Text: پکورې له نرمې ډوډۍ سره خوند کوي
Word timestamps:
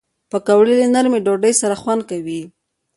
پکورې 0.31 0.73
له 0.81 0.87
نرمې 0.93 1.19
ډوډۍ 1.25 1.53
سره 1.61 1.75
خوند 1.81 2.01
کوي 2.09 2.41